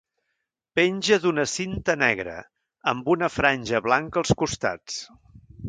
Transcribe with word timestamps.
Penja 0.79 1.19
d'una 1.25 1.45
cinta 1.51 1.95
negra, 2.05 2.39
amb 2.93 3.13
una 3.17 3.31
franja 3.37 3.83
blanca 3.91 4.23
als 4.25 4.37
costats. 4.43 5.01